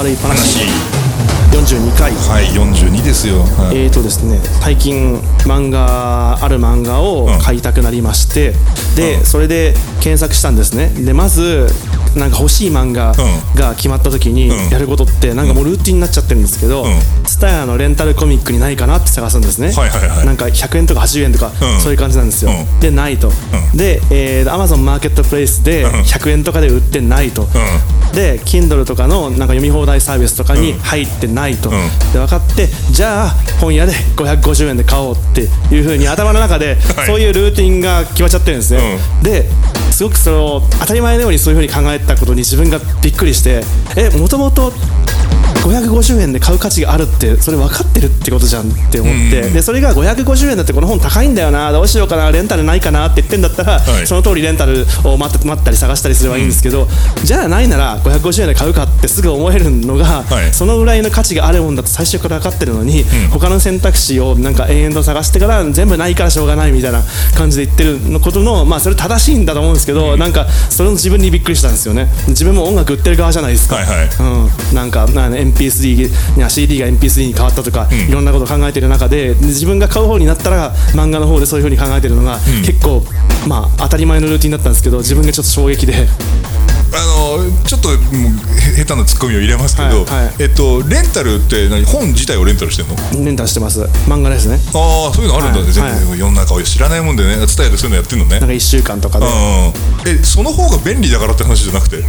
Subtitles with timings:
[0.00, 0.60] 悪い話。
[1.52, 3.84] 42回はい42ですよ、はい。
[3.84, 8.54] えーとですね最近漫画ある漫画を買いたくなりまして、
[8.96, 9.26] で、うん。
[9.26, 10.88] それで検索したんですね。
[11.04, 11.66] でまず
[12.16, 13.60] なんか欲しい漫画うん。
[13.60, 14.70] が決まった時にうん。
[14.70, 16.86] やることってなんかもうルーティンになっちゃってるんですけどん。
[17.24, 21.80] TSUTAYA のレンタルコミックにないかなって探すんですね、はいはいはいなんか100円とか80円とか、うん。
[21.80, 22.80] そういう感じなんですよ、うん。
[22.80, 23.76] でないと、うん。
[23.76, 25.86] で、えー、Amazon マーケットプレイスでん。
[25.86, 27.46] 100円とかで売ってないと、う
[28.14, 31.72] で Kindle とかのなんか読み放題サービスとかに入ってないと、ん。
[32.12, 33.28] で分かってじゃあ
[33.60, 35.42] 本屋で550円で買おうって
[35.74, 37.06] いうふうに頭の中ではい。
[37.06, 39.46] そういうルーティンが決まっちゃってるんですね、で
[39.92, 43.62] すごくその当たり前のようにそういうふうに考えたことに自分がびっくりして
[43.96, 44.72] えもともと
[45.60, 54.06] 550円で買う価値があるってそれ分かってるってことじゃんって思って、でそれが550円だってこの本高いんだよなどうしようかなレンタルないかなって言ってんだったら、はい。
[54.06, 56.88] その通りレンタルを待って待ったり探したりすればいいんですけど、
[57.24, 60.52] じゃあないなら550円で買うかってすぐ思えるのが、はい。
[60.52, 67.02] そのぐらいの価値があるもんだと最初から分かってるのに、他の選択肢をなんか延々と探してから全部ないからしょうがないみたいな
[67.36, 72.08] 感じで言ってるのことのまあそれ正しいんだと思うんですけど、なんかそれの自分にびっくりしたんですよね。
[72.28, 74.08] 自分も音楽売ってる側じゃないですか、はいはい。
[74.70, 83.02] うん、なんかなんか MP3 いや CD が MP3 に変わったとか、いろんなことを考えてる中でで自分が買う方になったら漫画の方でそういうふうに考えてるのが、結構
[83.46, 86.08] まあ当たり前のルーティンだったんですけど自分がちょっと衝撃で。
[86.92, 90.34] あのちょっともうへ下手なツッコミを入れますけど、はいはい。
[90.40, 91.84] えっとレンタルって何？
[91.84, 92.96] 本自体をレンタルしてんの？
[93.24, 93.82] レンタルしてます。
[94.10, 94.58] 漫画ですね。
[94.74, 97.36] ああそういうのあるんだね、はい全然、世の中を知らないもんでね。
[97.36, 98.40] 伝えでそういうのやってんのね。
[98.40, 99.26] なんか1週間とかで。
[99.26, 99.32] うん。
[100.10, 102.02] えその方が便利だからって話じゃなくて？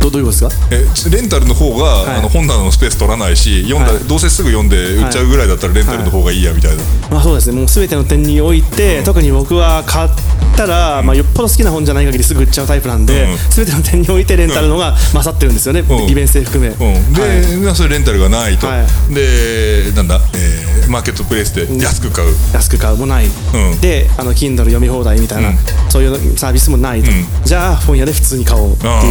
[0.00, 0.66] どどういうことですか？
[0.70, 2.18] えレンタルの方が、い。
[2.18, 4.04] あの本棚のスペース取らないし読んだ、はい。
[4.04, 7.56] どうせすぐ読んで売っちゃうぐらいだったらレンタルの方がいいやみたいな、まあそうですね。
[7.56, 10.08] もう全ての点において、特に僕は買っ
[10.56, 13.36] たら、まあ、よっぽど好きな本じゃない限りすぐ売っちゃうタイプなんで、うん。
[13.50, 16.06] 全ての点においてレンタルのが 勝ってるんですよね、うん。
[16.06, 19.14] 利便性含め、うん、で、それレンタルがないと、はい。
[19.14, 23.80] でなんだ、えーマーケットプレイスで安く買う、安く買うもない、ん。
[23.80, 25.56] であの Kindle 読み放題みたいな、うん。
[25.88, 27.14] そういうサービスもないと、ん。
[27.44, 29.02] じゃあ本屋で普通に買おうってあ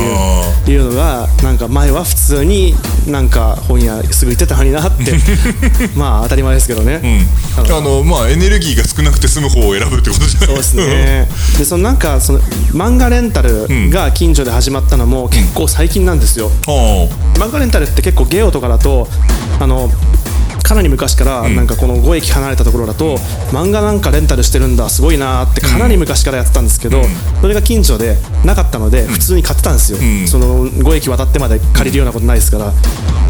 [0.68, 2.76] いういうのがなんか前は普通に
[3.08, 5.14] なんか本屋すぐ行ってたのになって
[5.96, 7.28] まあ当たり前ですけどね、
[7.58, 8.04] うん、あの。
[8.04, 11.28] まあエネルギーが少なくて済む方を選ぶってことじゃないそうですね。
[11.58, 12.40] で、そのなんかその
[12.74, 16.48] 漫画レンタルが近所で始まったのも結構最近なんですよ。
[16.66, 19.08] は漫画レンタルって結構ゲオとかだと
[19.60, 19.90] あの
[20.66, 23.18] かなり昔からなんかこの5駅離れたところだと
[23.52, 27.04] 漫画なんかレンタルしてるんだすごいなーってかなり昔からやってたんですけど
[27.42, 30.00] それが近所でなかったので普通に買ってたんですよ。
[30.00, 30.28] ん。
[30.28, 32.74] その5駅渡ってまで借りるようなことないですから。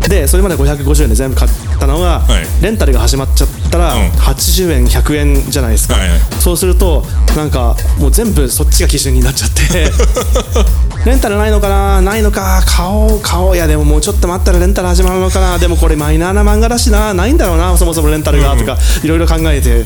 [0.07, 2.63] でそれまで550円で全部買ったのがはい。
[2.63, 4.09] レンタルが始まっちゃったらうん。
[4.11, 5.97] 80円100円じゃないですか。
[6.39, 7.03] そうすると
[7.35, 9.91] なんかもう全部そっちが基準になっちゃって
[11.05, 12.01] レンタルないのかな？
[12.01, 12.63] ないのか。
[12.65, 13.55] 買おう買おう。
[13.55, 15.59] いやでももうちょっと待ったらレンタル始まるのかな？
[15.59, 17.13] でもこれマイナーな漫画だしな。
[17.13, 17.77] ないんだろうな。
[17.77, 19.85] そもそもレンタルがとかいろいろ考えて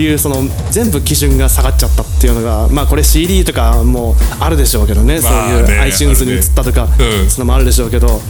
[0.00, 0.36] いうその
[0.70, 5.20] 全部基準が下がっちゃったっていうのがまあこれ CD とかもあるでしょうけどね。
[5.20, 6.92] そうまあねいう iTunes に移ったとかね
[7.22, 7.30] うん。
[7.30, 8.20] そのもあるでしょうけど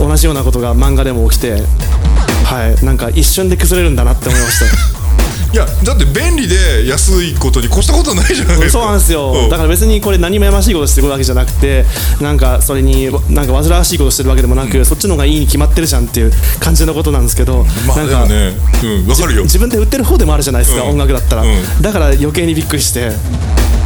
[0.00, 2.84] 同じようなことが漫画でも起きてはい。
[2.84, 4.95] なんか一瞬で崩れるんだなって思いました。
[5.56, 8.78] いやだって便利で安いことに越したことはないじゃないですか。
[8.80, 9.48] そうなんですよ、うん。
[9.48, 11.86] だから別にこれ何もやましいことしてるわけじゃなくて
[12.20, 19.44] なんかそれになんか煩わしいことしてるわけでもなく、そっちの方がいいに決まってるじゃんっていう感じのことなんですけど、まあなんか、でもねうんわかるよ。
[19.44, 20.90] 自分で売ってる方でもあるじゃないですか、うん。
[20.90, 21.80] 音楽だったら、うん。
[21.80, 23.12] だから余計にびっくりして。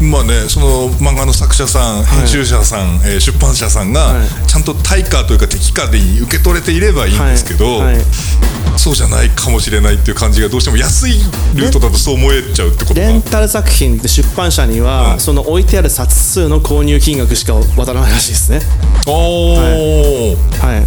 [0.03, 4.29] まあねその漫画の作者さん編集者さん、えー出版社さんが、はい。
[4.49, 7.95] ちゃんと対価というか適価で受け取れていればいいんですけど、はい。
[7.95, 8.05] はい
[8.81, 11.13] そうじゃないかもしれないっていう感じがどうしても安い
[11.55, 18.61] ルートだとそう思えちゃうってことがレンタル作品って出版社には、うんその置いてある冊数の購入金額しか渡らないらしいですね。
[19.07, 20.85] おー、はい。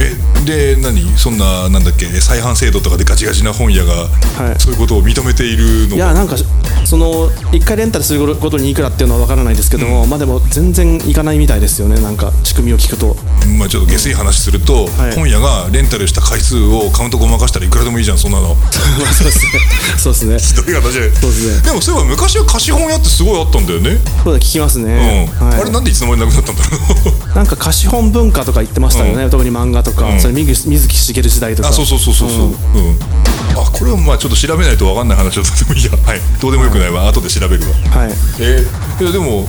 [0.00, 4.08] えで何そんななんだっけ再販制度とかでガチガチな本屋が、
[4.56, 4.58] い。
[4.58, 5.96] そういうことを認めているのが。
[5.96, 6.36] いやなんか
[6.86, 13.14] その一回レンタルすることにいくらっていうのは分からないですけども、まあでも全然いかないみたいですよねなんか仕組みを聞くと。
[13.58, 15.14] まあちょっと下水話すると、はい。
[15.14, 18.54] 本屋がレンタルした回数をカウントごまかしたらいくらでもいいじゃんそんなの。
[18.54, 18.54] ま
[19.04, 19.52] あそうですね。
[19.98, 20.38] そうですね。
[20.38, 21.60] ひどい話でそうですね。
[21.60, 24.86] でもそういえば昔は貸本屋ってすごいあったんだよね、そうだ聞きますうん。
[24.86, 25.60] ね、はい。
[25.60, 26.78] あれなんでいつの間になくなったんだろ
[27.32, 27.36] う。
[27.36, 30.20] なんか貸本文化とか言ってましたよね、特に漫画とか、ん。
[30.20, 31.68] それ水木水木しげる時代とか。
[31.68, 32.52] あそうそうそうそうそう、うん。
[33.60, 36.20] あこれはまあちょっと調べないと分かんない話だったでもいいやはい。
[36.40, 37.68] どうでもよくないわ、後で調べるわ。
[37.90, 38.10] はい。
[38.40, 39.46] えーいやでも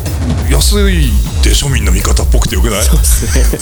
[0.51, 1.11] 安い
[1.43, 2.83] で庶民の味方っぽくてよくない？
[2.83, 3.59] そうですね。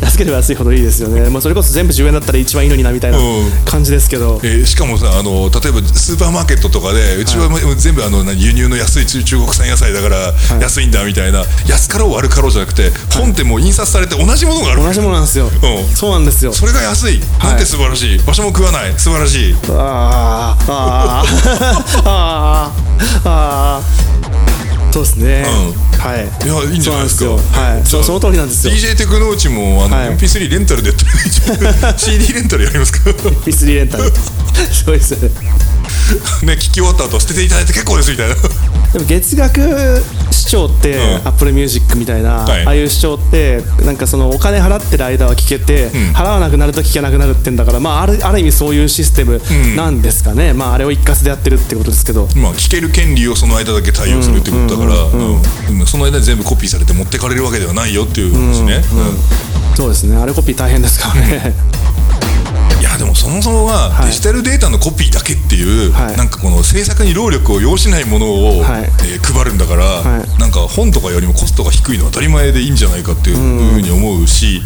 [0.02, 3.50] 安ければ安いほどいいですよね、まあ、それこそ全部10円だったら一番いいのになみたいなうん。
[3.64, 15.96] 感じですけど、えーしかもさあの例えばスーパーマーケットとかでうちはもう全部あの何輸入の安い中中国産野菜だから安いんだみたいな、安かろう悪かろうじゃなくて、本ってもう印刷されて同じものがある同じものなんですよ、うん。
[15.96, 16.52] そうなんですよ。
[16.52, 17.20] それが安い。
[17.38, 17.50] はい。
[17.50, 18.94] なんて素晴らしい、場所も食わない。
[18.98, 19.54] 素晴らしい。
[19.70, 24.05] あーあーあーあー
[24.96, 26.24] そうですね、うはい。
[26.24, 27.30] いやいいんじゃないですか。
[27.32, 27.84] はい。
[27.84, 28.72] そその通りなんですよ。
[28.72, 30.16] DJ テクノーチもあの、はい。
[30.16, 30.92] MP3 レンタルで
[31.98, 34.10] CD レンタルやりますか？P3 レンタル。
[34.72, 35.12] すごいです。
[35.20, 35.28] ね
[36.54, 38.34] 聞き終わった後捨てていただいて結構ですみたいな。
[38.36, 40.02] でも月額
[40.46, 41.00] 視聴って、うん。
[41.26, 42.64] Apple Music みたいな、はい。
[42.64, 45.90] ああいう視聴ってなんかそのお金払ってる間は聞けて、ん。
[46.14, 49.40] 払わなくなると聞けなくなるってんだから、まあ、あるある意味そういうシステム
[49.76, 52.28] なんですかね、まあ、あれを一括でやってるってことですけど。
[52.36, 55.42] まあ聞ける権利をその間だけ貸与するってことだからうん
[55.80, 59.76] うんその間に全部コピーされて持ってかれるわけではないよっていう話ね、うん。
[59.76, 60.16] そうですね。
[60.16, 61.54] あれコピー大変ですからね、
[63.06, 64.06] もそもそもははい。
[64.06, 66.16] デジタルデータのコピーだけっていう、はい。
[66.16, 68.26] なんかこの制作に労力を要しないもの
[68.58, 68.84] を、はい。
[68.84, 70.40] えー配るんだから、はい。
[70.40, 74.62] なんか本とかよりもコストが低いのは当たり前でいいんじゃないかっていうふうに思うし、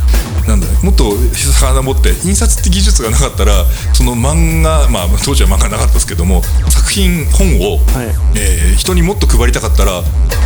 [0.46, 0.78] なんだね。
[0.82, 8.06] もっと遡って印刷って技術がなかったらその漫画まあ当時は漫画なかったですけども作品本を、はい。
[8.36, 10.02] えー人にもっと配りたかったら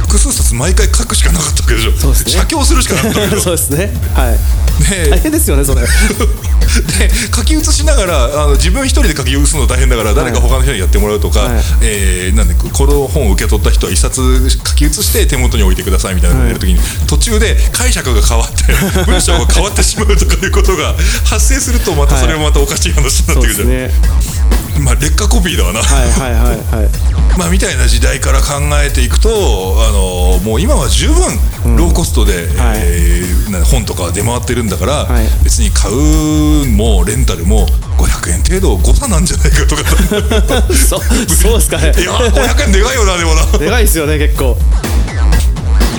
[0.06, 1.92] 複数冊毎回書くしかなかったわけでしょ。
[1.92, 2.32] そうですね。
[2.32, 3.42] 写経するしかなかったわけでしょ。
[3.44, 3.92] そうですね。
[4.14, 4.38] はい。
[5.04, 5.82] で大変ですよねそれ。
[6.98, 11.62] で書き写しながらあの自分一人で書き写すの大変だから誰か他の人にやってもらうとか、はい。
[11.82, 18.72] えーなんでこの本を受け取った人は一冊書き写して手元に置いてくださいみたいなのをやるときに、途中で解釈が変わって
[19.06, 20.94] 文章が変わってしまうとかいうことが
[21.24, 24.54] 発生するとまたそれもまたおかしい話になってくるじゃん、そうですね。
[24.80, 26.88] まあ劣化コピーだわな、はいはいはいはい。
[27.38, 29.28] まあみたいな時代から考えていくと
[29.88, 29.93] あの
[30.44, 32.80] もう今は十分ローコストで、はい。
[32.82, 33.24] え
[33.64, 35.24] 本とか出回ってるんだから、はい。
[35.42, 37.66] 別に買うもレンタルも
[37.98, 39.82] 500円程度誤差なんじゃないかとか。
[40.72, 41.00] そう
[41.34, 41.92] そうですかね。
[41.96, 43.58] いや500円でかいよなでもな。
[43.58, 44.56] でかいですよね結構。
[44.60, 44.93] え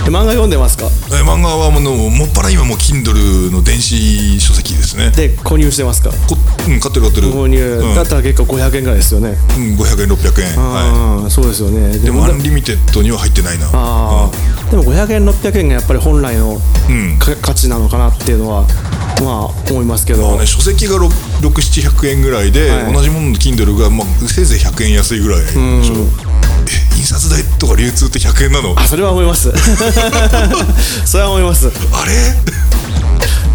[0.06, 0.86] 漫画読んでますか？
[1.10, 6.38] え漫画はもうもっぱら今もう Kindle の電子書籍ですねで購入してますかこ
[6.68, 16.58] うん買ってる買ってる購入、うんだったら結構500円ぐらいですよねうん、500円600円はああそうですよねでも Unlimited には入ってないなああでも500円600円がやっぱり本来の
[16.90, 18.66] うん価値なのかなっていうのは
[19.24, 26.25] まあ思いますけど、まあね、書籍が6700円ぐらいで、はい同じものの Kindle が、まあ、せいぜい100円安いぐらいでしょ、え
[27.06, 28.74] 印刷代とか流通って100円なの？
[28.76, 29.52] あそれは思います。
[31.06, 31.68] それは思います。
[31.68, 32.34] あれ？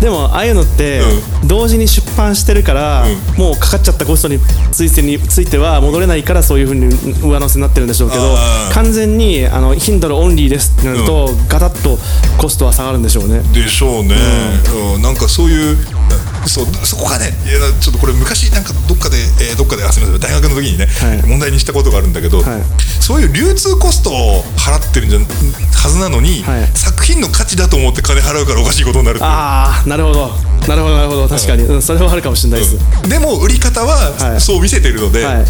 [0.00, 1.02] でもああいうのって
[1.44, 3.04] 同時に出版してるから、
[3.36, 4.38] もうかかっちゃったコストに
[4.70, 6.86] ついてについては戻れないからそういうふうに
[7.22, 8.36] 上乗せになってるんでしょうけど
[8.72, 11.98] 完全にあの Kindle オンリーですってなると、ガタッと
[12.38, 13.40] コストは下がるんでしょうね。
[13.52, 14.14] でしょうね、
[14.94, 15.02] うん。
[15.02, 15.76] なんかそういう
[16.46, 17.32] そうそこがね
[17.80, 21.22] ちょっとこれ昔なんかどっかで、えーどっかであすみません大学の時にね、はい。
[21.26, 22.62] 問題にしたことがあるんだけど、はい。
[23.00, 26.66] そういう流通コストを払ってるんじゃはずなのに、はい。
[26.74, 30.28] 作品の価値だと思って金払うからおかしいことになるああなるほど。
[30.68, 31.28] なるほどなるほど。
[31.28, 34.40] 確かに、うん、それはあるかもしれないです、でも売り方ははい。
[34.40, 35.44] そう見せてるので、はい。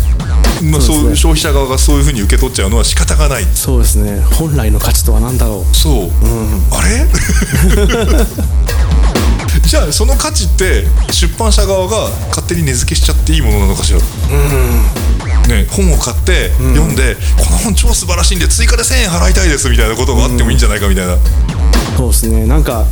[0.65, 1.03] まあ、そうね。
[1.03, 3.45] そう消費者側がそういうふうに受け取っちゃうのは仕方がない。
[3.45, 4.21] そうですね。
[4.21, 5.77] 本来の価値とは何だろう。
[5.77, 6.11] そう、
[6.73, 7.07] あれ？
[9.71, 10.83] じゃあその価値って
[11.13, 21.17] 出版社側が勝手に値付けしちゃっていいものなのかしら、ね、本を買って読んで、この本超素晴らしいんで追加で1000円払いたいですみたいなことがあってもいいんじゃないかみたいな、
[21.97, 22.47] そうですね。
[22.47, 22.85] なんか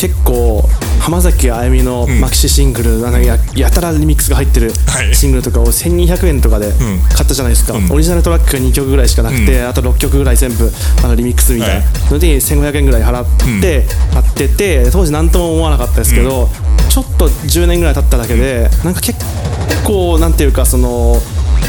[0.00, 0.62] 結構
[1.00, 5.14] 浜崎あゆみのマキシシングル、なんかややたらリミックスが入ってるはい。
[5.14, 6.70] シングルとかを1200円とかで
[7.14, 7.90] 買ったじゃないですか、ん。
[7.90, 10.70] オリジナルトラックが2曲ぐらいしかなくて、あと6曲ぐらい全部
[11.02, 11.84] あのリミックスみたいな、はい。
[12.08, 13.24] その時に1500円ぐらい払っ
[13.60, 16.48] て、買ってて当時何とも思わなかったですけど、
[16.88, 19.18] ちょっと10年ぐらい経っただけでなんか結
[19.84, 21.16] 構なんていうかその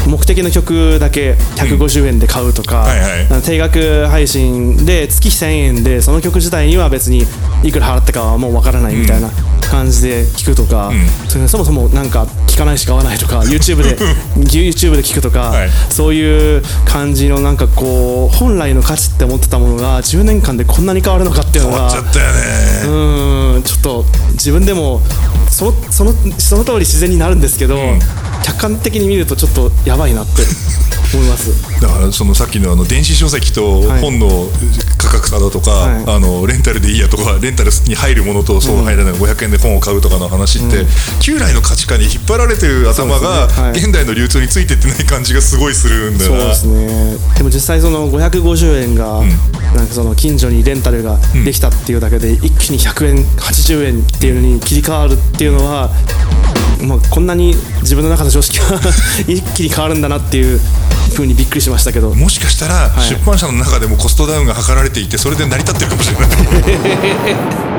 [0.06, 2.86] 目的の曲だけ150円で買うとか、
[3.44, 7.24] 定額配信で月1000円でその曲自体には別に
[7.62, 9.30] いくら払ったかはもうわからないみたいな
[9.70, 10.90] 感じで聞くとか、
[11.28, 13.96] それそもそもなんか聞かないしか合わないとか YouTube で
[14.36, 15.70] YouTube で聞くとか、はい。
[15.90, 21.88] そういう感じのなんかこう本来の価値って思ってたものが10年間でこんなに変わるのかっていうのが
[22.86, 25.00] うーんちょっと自分でも
[25.50, 27.76] そのそのその通り自然になるんですけど、
[28.42, 30.42] 客観的に見るとちょっとやばいなって
[31.14, 31.50] 思います。
[31.80, 34.48] だからそのさっきのあの電子書籍とはい本の
[34.98, 36.04] 価格差だとか、はい。
[36.06, 40.86] あのレンタルでいいやとかレンタルに入るものとそう入らない500円で本を買うとかの話って、
[41.20, 46.38] 旧来の価値観に引っ張られてる頭が、ねはい現代の流通についてってない感じがすごいするんだよな。
[46.38, 47.16] そうですね。
[47.36, 49.22] でも実際その550円が、
[49.74, 55.90] なんかその近所にレンタルができたっていうだけで、一気に100円80円っていうのに切り替わるっていうのは、
[56.82, 58.80] まあ、こんなに自分の中の常識が
[59.28, 60.58] 一気に変わるんだなっていう
[61.14, 62.14] ふうにびっくりしましたけど。
[62.14, 63.08] もしかしたら、い。
[63.08, 67.69] 出版社の中でもコストダウンが図られていてそれで成り立ってるかもしれない